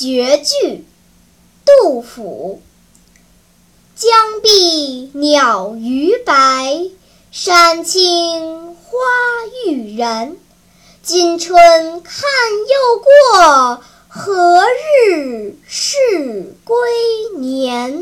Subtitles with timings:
[0.00, 0.84] 绝句
[1.64, 2.62] 杜甫。
[3.96, 6.88] 江碧鸟逾白
[7.32, 8.92] 山青花
[9.66, 10.36] 欲燃
[11.02, 12.22] 今春看
[12.70, 16.76] 又过何日是归
[17.36, 18.00] 年？